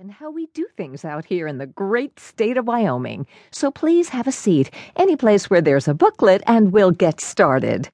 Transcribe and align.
and 0.00 0.10
how 0.10 0.32
we 0.32 0.46
do 0.46 0.66
things 0.76 1.04
out 1.04 1.24
here 1.24 1.46
in 1.46 1.58
the 1.58 1.66
great 1.66 2.18
state 2.18 2.56
of 2.56 2.66
Wyoming. 2.66 3.24
So 3.52 3.70
please 3.70 4.08
have 4.08 4.26
a 4.26 4.32
seat, 4.32 4.68
any 4.96 5.14
place 5.14 5.48
where 5.48 5.60
there's 5.60 5.86
a 5.86 5.94
booklet, 5.94 6.42
and 6.44 6.72
we'll 6.72 6.90
get 6.90 7.20
started. 7.20 7.88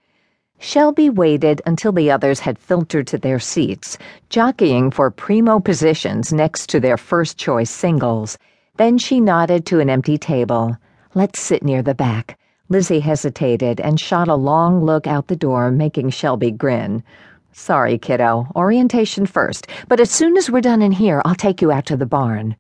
Shelby 0.59 1.11
waited 1.11 1.61
until 1.67 1.93
the 1.93 2.11
others 2.11 2.41
had 2.41 2.59
filtered 2.59 3.07
to 3.09 3.19
their 3.19 3.39
seats, 3.39 3.99
jockeying 4.31 4.91
for 4.91 5.11
primo 5.11 5.61
positions 5.61 6.33
next 6.33 6.71
to 6.71 6.81
their 6.81 6.97
first 6.97 7.37
choice 7.37 7.71
singles. 7.71 8.39
Then 8.79 8.97
she 8.97 9.21
nodded 9.21 9.67
to 9.67 9.81
an 9.81 9.91
empty 9.91 10.17
table. 10.17 10.75
Let's 11.15 11.41
sit 11.41 11.63
near 11.63 11.83
the 11.83 11.95
back. 11.95 12.39
Lizzie 12.71 13.01
hesitated 13.01 13.81
and 13.81 14.01
shot 14.01 14.29
a 14.29 14.35
long 14.35 14.83
look 14.83 15.07
out 15.07 15.27
the 15.27 15.37
door, 15.37 15.71
making 15.71 16.09
Shelby 16.09 16.53
grin. 16.53 17.05
Sorry, 17.53 17.99
kiddo. 17.99 18.49
Orientation 18.57 19.27
first, 19.27 19.67
but 19.87 20.01
as 20.01 20.11
soon 20.11 20.37
as 20.39 20.51
we're 20.51 20.63
done 20.63 20.81
in 20.81 20.93
here, 20.93 21.21
I'll 21.25 21.35
take 21.35 21.61
you 21.61 21.71
out 21.71 21.85
to 21.87 21.97
the 21.97 22.07
barn. 22.07 22.57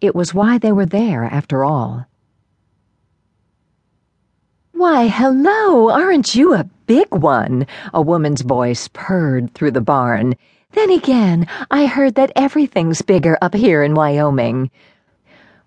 It 0.00 0.14
was 0.14 0.32
why 0.32 0.58
they 0.58 0.72
were 0.72 0.86
there, 0.86 1.24
after 1.24 1.64
all. 1.64 2.06
Why, 4.72 5.08
hello, 5.08 5.90
aren't 5.90 6.34
you 6.34 6.54
a 6.54 6.68
big 6.86 7.12
one? 7.12 7.66
A 7.92 8.00
woman's 8.00 8.42
voice 8.42 8.88
purred 8.92 9.54
through 9.54 9.72
the 9.72 9.80
barn. 9.80 10.34
Then 10.72 10.90
again, 10.90 11.46
I 11.70 11.86
heard 11.86 12.14
that 12.14 12.32
everything's 12.34 13.02
bigger 13.02 13.36
up 13.42 13.54
here 13.54 13.82
in 13.82 13.94
Wyoming. 13.94 14.70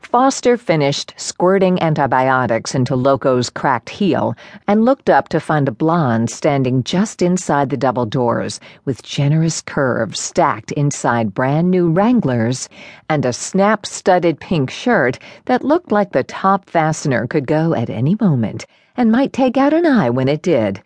Foster 0.06 0.56
finished 0.56 1.14
squirting 1.18 1.82
antibiotics 1.82 2.76
into 2.76 2.96
Loco's 2.96 3.50
cracked 3.50 3.90
heel 3.90 4.36
and 4.68 4.86
looked 4.86 5.10
up 5.10 5.28
to 5.30 5.40
find 5.40 5.68
a 5.68 5.72
blonde 5.72 6.30
standing 6.30 6.84
just 6.84 7.22
inside 7.24 7.70
the 7.70 7.76
double 7.76 8.06
doors 8.06 8.60
with 8.86 9.04
generous 9.04 9.62
curves 9.62 10.20
stacked 10.20 10.72
inside 10.74 11.34
brand 11.34 11.70
new 11.72 11.90
Wranglers 11.90 12.70
and 13.10 13.26
a 13.26 13.34
snap 13.34 13.86
studded 13.86 14.40
pink 14.40 14.70
shirt 14.70 15.18
that 15.46 15.66
looked 15.66 15.92
like 15.92 16.12
the 16.12 16.24
top 16.24 16.70
fastener 16.70 17.28
could 17.28 17.48
go 17.48 17.74
at 17.74 17.90
any 17.90 18.16
moment 18.22 18.68
and 18.96 19.12
might 19.12 19.34
take 19.34 19.58
out 19.58 19.74
an 19.74 19.88
eye 19.88 20.12
when 20.12 20.30
it 20.30 20.44
did. 20.44 20.82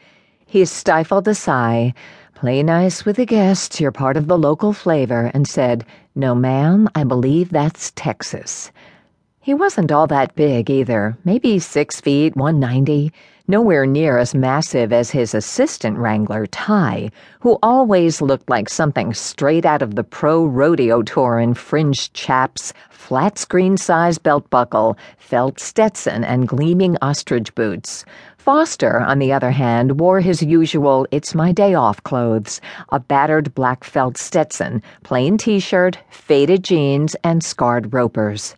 He 0.47 0.65
stifled 0.65 1.27
a 1.27 1.35
sigh. 1.35 1.93
Play 2.33 2.63
nice 2.63 3.05
with 3.05 3.17
the 3.17 3.25
guests, 3.25 3.81
you're 3.81 3.91
part 3.91 4.17
of 4.17 4.27
the 4.27 4.37
local 4.37 4.71
flavor, 4.71 5.29
and 5.33 5.45
said, 5.45 5.85
No, 6.15 6.33
ma'am, 6.33 6.87
I 6.95 7.03
believe 7.03 7.49
that's 7.49 7.91
Texas. 7.95 8.71
He 9.41 9.53
wasn't 9.53 9.89
all 9.89 10.05
that 10.07 10.35
big 10.35 10.69
either, 10.69 11.17
maybe 11.23 11.59
six 11.59 12.01
feet, 12.01 12.35
190, 12.35 13.13
nowhere 13.47 13.85
near 13.85 14.17
as 14.17 14.35
massive 14.35 14.91
as 14.91 15.11
his 15.11 15.33
assistant 15.33 15.97
wrangler, 15.97 16.45
Ty, 16.45 17.11
who 17.39 17.57
always 17.63 18.21
looked 18.21 18.49
like 18.49 18.67
something 18.67 19.13
straight 19.13 19.65
out 19.65 19.81
of 19.81 19.95
the 19.95 20.03
pro 20.03 20.45
rodeo 20.45 21.01
tour 21.03 21.39
in 21.39 21.53
fringed 21.53 22.13
chaps, 22.13 22.73
flat 22.89 23.37
screen 23.37 23.77
size 23.77 24.17
belt 24.17 24.49
buckle, 24.49 24.97
felt 25.17 25.57
Stetson, 25.57 26.25
and 26.25 26.45
gleaming 26.45 26.97
ostrich 27.01 27.55
boots. 27.55 28.03
Foster, 28.37 28.99
on 28.99 29.19
the 29.19 29.31
other 29.31 29.51
hand, 29.51 30.01
wore 30.01 30.19
his 30.19 30.43
usual 30.43 31.07
It's 31.11 31.33
My 31.33 31.53
Day 31.53 31.75
Off 31.75 32.03
clothes 32.03 32.59
a 32.89 32.99
battered 32.99 33.55
black 33.55 33.85
felt 33.85 34.17
Stetson, 34.17 34.83
plain 35.03 35.37
t 35.37 35.61
shirt, 35.61 35.97
faded 36.09 36.61
jeans, 36.61 37.15
and 37.23 37.41
scarred 37.41 37.93
ropers. 37.93 38.57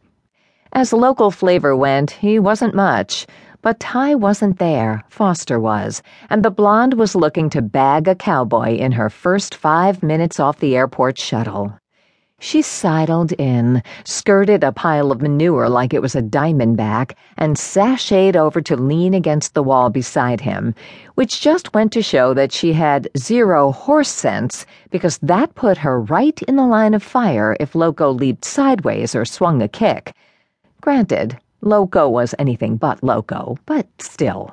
As 0.74 0.94
local 0.94 1.32
flavor 1.32 1.76
went, 1.76 2.12
he 2.12 2.40
wasn't 2.40 2.74
much. 2.74 3.28
But 3.62 3.82
Ty 3.82 4.16
wasn't 4.16 4.58
there, 4.58 5.04
Foster 5.10 5.60
was, 5.60 6.02
and 6.30 6.44
the 6.44 6.50
blonde 6.50 6.94
was 6.94 7.14
looking 7.14 7.50
to 7.50 7.62
bag 7.62 8.08
a 8.08 8.16
cowboy 8.16 8.78
in 8.78 8.94
her 8.94 9.10
first 9.10 9.54
five 9.54 10.02
minutes 10.02 10.40
off 10.40 10.60
the 10.60 10.78
airport 10.78 11.20
shuttle. 11.20 11.78
She 12.40 12.62
sidled 12.62 13.34
in, 13.34 13.84
skirted 14.06 14.64
a 14.64 14.72
pile 14.72 15.12
of 15.12 15.22
manure 15.22 15.68
like 15.68 15.94
it 15.94 16.02
was 16.02 16.16
a 16.16 16.24
diamondback, 16.24 17.16
and 17.38 17.58
sashayed 17.58 18.38
over 18.38 18.62
to 18.62 18.78
lean 18.78 19.14
against 19.14 19.54
the 19.54 19.62
wall 19.62 19.90
beside 19.90 20.40
him, 20.40 20.74
which 21.16 21.42
just 21.42 21.74
went 21.74 21.92
to 21.92 22.02
show 22.02 22.34
that 22.34 22.54
she 22.54 22.72
had 22.72 23.10
zero 23.18 23.74
horse 23.74 24.10
sense 24.10 24.66
because 24.90 25.18
that 25.18 25.54
put 25.54 25.78
her 25.80 26.00
right 26.00 26.42
in 26.44 26.56
the 26.56 26.66
line 26.66 26.94
of 26.94 27.04
fire 27.04 27.58
if 27.60 27.76
Loco 27.76 28.10
leaped 28.10 28.46
sideways 28.46 29.14
or 29.14 29.26
swung 29.26 29.62
a 29.62 29.68
kick. 29.68 30.16
Granted, 30.82 31.38
Loco 31.62 32.10
was 32.10 32.34
anything 32.40 32.76
but 32.76 33.04
Loco, 33.04 33.56
but 33.68 33.88
still. 34.00 34.52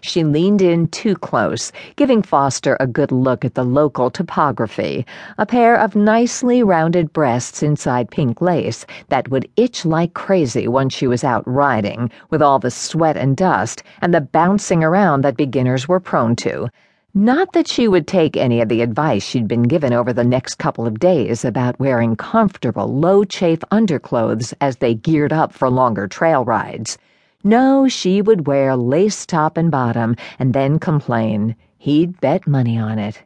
She 0.00 0.24
leaned 0.24 0.62
in 0.62 0.86
too 0.88 1.16
close, 1.16 1.70
giving 1.96 2.22
Foster 2.22 2.78
a 2.80 2.86
good 2.86 3.12
look 3.12 3.44
at 3.44 3.54
the 3.54 3.64
local 3.64 4.08
topography 4.08 5.04
a 5.36 5.44
pair 5.44 5.74
of 5.74 5.94
nicely 5.94 6.62
rounded 6.62 7.12
breasts 7.12 7.62
inside 7.62 8.10
pink 8.10 8.40
lace 8.40 8.86
that 9.10 9.28
would 9.28 9.50
itch 9.56 9.84
like 9.84 10.14
crazy 10.14 10.66
once 10.66 10.94
she 10.94 11.06
was 11.06 11.24
out 11.24 11.46
riding, 11.46 12.10
with 12.30 12.40
all 12.40 12.58
the 12.58 12.70
sweat 12.70 13.18
and 13.18 13.36
dust 13.36 13.82
and 14.00 14.14
the 14.14 14.22
bouncing 14.22 14.82
around 14.82 15.22
that 15.24 15.36
beginners 15.36 15.86
were 15.86 16.00
prone 16.00 16.34
to. 16.36 16.70
Not 17.16 17.52
that 17.52 17.68
she 17.68 17.86
would 17.86 18.08
take 18.08 18.36
any 18.36 18.60
of 18.60 18.68
the 18.68 18.82
advice 18.82 19.22
she'd 19.22 19.46
been 19.46 19.62
given 19.62 19.92
over 19.92 20.12
the 20.12 20.24
next 20.24 20.56
couple 20.56 20.84
of 20.84 20.98
days 20.98 21.44
about 21.44 21.78
wearing 21.78 22.16
comfortable, 22.16 22.92
low 22.92 23.22
chafe 23.22 23.60
underclothes 23.70 24.52
as 24.60 24.78
they 24.78 24.94
geared 24.94 25.32
up 25.32 25.52
for 25.52 25.70
longer 25.70 26.08
trail 26.08 26.44
rides. 26.44 26.98
No, 27.44 27.86
she 27.86 28.20
would 28.20 28.48
wear 28.48 28.74
lace 28.74 29.26
top 29.26 29.56
and 29.56 29.70
bottom 29.70 30.16
and 30.40 30.52
then 30.52 30.80
complain. 30.80 31.54
He'd 31.78 32.20
bet 32.20 32.48
money 32.48 32.76
on 32.76 32.98
it. 32.98 33.22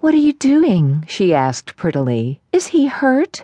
What 0.00 0.12
are 0.12 0.18
you 0.18 0.34
doing? 0.34 1.06
she 1.08 1.32
asked 1.32 1.76
prettily. 1.76 2.42
Is 2.52 2.66
he 2.66 2.88
hurt? 2.88 3.42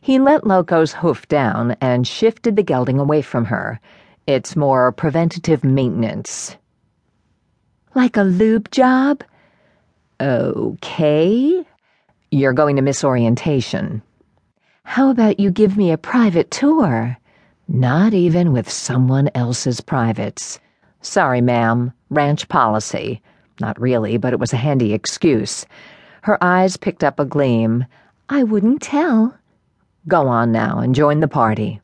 He 0.00 0.18
let 0.18 0.46
Loco's 0.46 0.94
hoof 0.94 1.28
down 1.28 1.76
and 1.82 2.08
shifted 2.08 2.56
the 2.56 2.62
gelding 2.62 2.98
away 2.98 3.20
from 3.20 3.44
her. 3.44 3.80
It's 4.26 4.56
more 4.56 4.92
preventative 4.92 5.62
maintenance. 5.62 6.56
Like 7.96 8.18
a 8.18 8.24
lube 8.24 8.70
job? 8.72 9.24
Okay. 10.20 11.64
You're 12.30 12.52
going 12.52 12.76
to 12.76 12.82
miss 12.82 13.02
orientation. 13.02 14.02
How 14.82 15.08
about 15.08 15.40
you 15.40 15.50
give 15.50 15.78
me 15.78 15.90
a 15.90 15.96
private 15.96 16.50
tour? 16.50 17.16
Not 17.68 18.12
even 18.12 18.52
with 18.52 18.68
someone 18.68 19.30
else's 19.34 19.80
privates. 19.80 20.60
Sorry, 21.00 21.40
ma'am. 21.40 21.90
Ranch 22.10 22.46
policy. 22.50 23.22
Not 23.62 23.80
really, 23.80 24.18
but 24.18 24.34
it 24.34 24.38
was 24.38 24.52
a 24.52 24.58
handy 24.58 24.92
excuse. 24.92 25.64
Her 26.20 26.36
eyes 26.44 26.76
picked 26.76 27.02
up 27.02 27.18
a 27.18 27.24
gleam. 27.24 27.86
I 28.28 28.42
wouldn't 28.42 28.82
tell. 28.82 29.34
Go 30.06 30.28
on 30.28 30.52
now 30.52 30.80
and 30.80 30.94
join 30.94 31.20
the 31.20 31.28
party. 31.28 31.80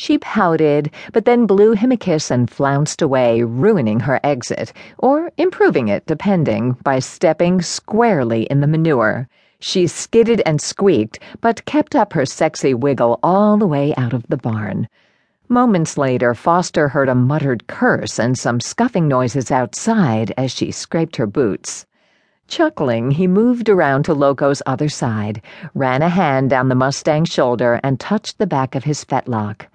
She 0.00 0.16
pouted, 0.16 0.92
but 1.12 1.24
then 1.24 1.44
blew 1.44 1.72
him 1.72 1.90
a 1.90 1.96
kiss 1.96 2.30
and 2.30 2.48
flounced 2.48 3.02
away, 3.02 3.42
ruining 3.42 3.98
her 3.98 4.20
exit, 4.22 4.72
or 4.96 5.32
improving 5.36 5.88
it, 5.88 6.06
depending, 6.06 6.76
by 6.84 7.00
stepping 7.00 7.62
squarely 7.62 8.44
in 8.44 8.60
the 8.60 8.68
manure. 8.68 9.28
She 9.58 9.88
skidded 9.88 10.40
and 10.46 10.60
squeaked, 10.60 11.18
but 11.40 11.64
kept 11.64 11.96
up 11.96 12.12
her 12.12 12.24
sexy 12.24 12.74
wiggle 12.74 13.18
all 13.24 13.56
the 13.56 13.66
way 13.66 13.92
out 13.96 14.12
of 14.12 14.24
the 14.28 14.36
barn. 14.36 14.86
Moments 15.48 15.98
later, 15.98 16.32
Foster 16.32 16.86
heard 16.86 17.08
a 17.08 17.16
muttered 17.16 17.66
curse 17.66 18.20
and 18.20 18.38
some 18.38 18.60
scuffing 18.60 19.08
noises 19.08 19.50
outside 19.50 20.32
as 20.36 20.52
she 20.52 20.70
scraped 20.70 21.16
her 21.16 21.26
boots. 21.26 21.86
Chuckling, 22.46 23.10
he 23.10 23.26
moved 23.26 23.68
around 23.68 24.04
to 24.04 24.14
Loco's 24.14 24.62
other 24.64 24.88
side, 24.88 25.42
ran 25.74 26.02
a 26.02 26.08
hand 26.08 26.50
down 26.50 26.68
the 26.68 26.76
Mustang's 26.76 27.30
shoulder, 27.30 27.80
and 27.82 27.98
touched 27.98 28.38
the 28.38 28.46
back 28.46 28.76
of 28.76 28.84
his 28.84 29.02
fetlock. 29.04 29.66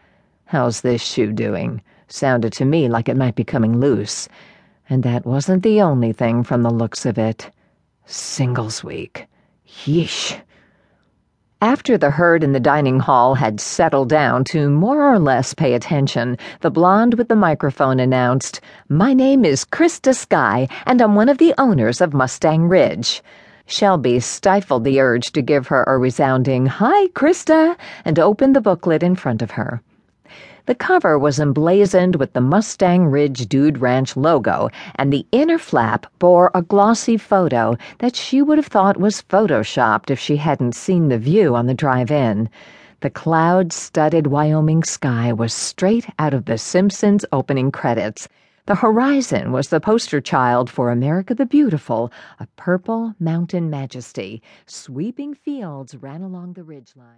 How's 0.53 0.81
this 0.81 1.02
shoe 1.02 1.31
doing? 1.31 1.81
Sounded 2.08 2.53
to 2.53 2.64
me 2.64 2.88
like 2.88 3.09
it 3.09 3.18
might 3.18 3.34
be 3.34 3.44
coming 3.44 3.80
loose. 3.80 4.30
And 4.88 5.02
that 5.02 5.25
wasn't 5.25 5.64
the 5.64 5.81
only 5.81 6.14
thing 6.14 6.44
from 6.44 6.62
the 6.62 6.69
looks 6.69 7.08
of 7.08 7.18
it. 7.18 7.50
Singles 8.06 8.84
week. 8.84 9.25
Yeesh. 9.68 10.40
After 11.59 11.97
the 11.97 12.12
herd 12.12 12.44
in 12.44 12.52
the 12.52 12.59
dining 12.59 13.00
hall 13.00 13.34
had 13.34 13.59
settled 13.59 14.09
down 14.09 14.44
to 14.53 14.70
more 14.70 15.11
or 15.11 15.17
less 15.17 15.55
pay 15.55 15.73
attention, 15.73 16.38
the 16.61 16.70
blonde 16.70 17.16
with 17.16 17.29
the 17.29 17.35
microphone 17.35 17.99
announced, 17.99 18.61
My 18.88 19.16
name 19.16 19.44
is 19.46 19.66
Krista 19.66 20.16
Sky, 20.16 20.67
and 20.85 21.02
I'm 21.02 21.16
one 21.16 21.29
of 21.29 21.40
the 21.40 21.56
owners 21.58 21.99
of 21.99 22.14
Mustang 22.14 22.70
Ridge. 22.70 23.23
Shelby 23.66 24.20
stifled 24.20 24.84
the 24.84 24.99
urge 24.99 25.32
to 25.32 25.41
give 25.41 25.70
her 25.70 25.84
a 25.88 25.97
resounding, 25.97 26.67
Hi, 26.67 27.08
Krista, 27.08 27.76
and 28.06 28.20
opened 28.20 28.56
the 28.56 28.61
booklet 28.61 29.02
in 29.02 29.16
front 29.16 29.41
of 29.41 29.49
her. 29.49 29.82
The 30.66 30.76
cover 30.76 31.20
was 31.20 31.40
emblazoned 31.40 32.16
with 32.16 32.32
the 32.32 32.40
Mustang 32.40 33.08
Ridge 33.08 33.47
Dude 33.47 33.80
Ranch 33.80 34.16
logo, 34.16 34.70
and 34.96 35.12
the 35.12 35.28
inner 35.32 35.58
flap 35.58 36.06
bore 36.20 36.52
a 36.53 36.62
glossy 36.62 37.18
photo 37.18 37.76
that 38.00 38.16
she 38.16 38.41
would 38.41 38.58
have 38.58 38.68
thought 38.68 38.96
was 38.96 39.22
photoshopped 39.22 40.09
if 40.09 40.20
she 40.20 40.38
hadn't 40.38 40.74
seen 40.74 41.09
the 41.09 41.18
view 41.18 41.53
on 41.53 41.66
the 41.66 41.74
drive 41.74 42.09
in. 42.12 42.50
The 43.02 43.09
cloud 43.09 43.74
studded 43.74 44.28
Wyoming 44.28 44.84
sky 44.84 45.34
was 45.34 45.53
straight 45.53 46.08
out 46.18 46.34
of 46.34 46.46
The 46.46 46.58
Simpsons 46.58 47.26
opening 47.34 47.70
credits. 47.70 48.30
The 48.66 48.76
horizon 48.76 49.52
was 49.52 49.68
the 49.68 49.82
poster 49.82 50.22
child 50.22 50.70
for 50.70 50.90
America 50.90 51.35
the 51.35 51.46
Beautiful, 51.46 52.14
a 52.40 52.47
purple 52.56 53.14
mountain 53.20 53.70
majesty. 53.70 54.41
Sweeping 54.66 55.34
fields 55.34 55.97
ran 55.97 56.22
along 56.22 56.53
the 56.53 56.64
ridgeline. 56.64 57.12